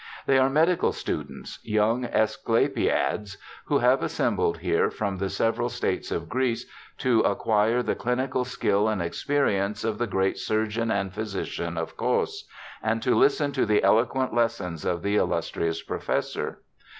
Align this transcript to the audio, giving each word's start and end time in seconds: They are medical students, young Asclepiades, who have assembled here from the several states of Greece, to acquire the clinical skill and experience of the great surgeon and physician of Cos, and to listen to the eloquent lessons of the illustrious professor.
They 0.25 0.39
are 0.39 0.49
medical 0.49 0.93
students, 0.93 1.59
young 1.61 2.05
Asclepiades, 2.05 3.37
who 3.65 3.77
have 3.77 4.01
assembled 4.01 4.57
here 4.57 4.89
from 4.89 5.17
the 5.19 5.29
several 5.29 5.69
states 5.69 6.09
of 6.11 6.27
Greece, 6.27 6.65
to 6.97 7.19
acquire 7.21 7.83
the 7.83 7.93
clinical 7.93 8.43
skill 8.43 8.89
and 8.89 8.99
experience 8.99 9.83
of 9.83 9.99
the 9.99 10.07
great 10.07 10.39
surgeon 10.39 10.89
and 10.89 11.13
physician 11.13 11.77
of 11.77 11.97
Cos, 11.97 12.47
and 12.81 12.99
to 13.03 13.13
listen 13.13 13.51
to 13.51 13.63
the 13.67 13.83
eloquent 13.83 14.33
lessons 14.33 14.85
of 14.85 15.03
the 15.03 15.17
illustrious 15.17 15.83
professor. 15.83 16.63